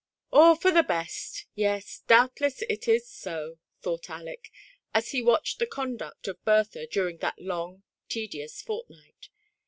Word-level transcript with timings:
LL 0.33 0.55
for 0.55 0.71
the 0.71 0.81
best!— 0.81 1.45
yes, 1.53 2.01
doubtless 2.07 2.63
it 2.63 2.87
is 2.87 3.07
so," 3.07 3.59
thought 3.83 4.09
Aleck, 4.09 4.49
as 4.95 5.09
he 5.11 5.21
watched 5.21 5.59
the 5.59 5.67
conduct 5.67 6.27
of 6.27 6.43
Bertha 6.43 6.87
during 6.87 7.17
that 7.17 7.37
long, 7.39 7.83
tedious 8.09 8.63
fortnight. 8.63 9.29